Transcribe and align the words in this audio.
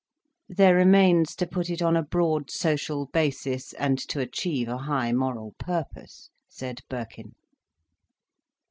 "There 0.49 0.73
remains 0.75 1.35
to 1.35 1.45
put 1.45 1.69
it 1.69 1.79
on 1.79 1.95
a 1.95 2.01
broad 2.01 2.49
social 2.49 3.05
basis, 3.13 3.71
and 3.73 3.99
to 4.09 4.19
achieve 4.19 4.67
a 4.67 4.79
high 4.79 5.11
moral 5.13 5.53
purpose," 5.59 6.31
said 6.49 6.79
Birkin. 6.89 7.35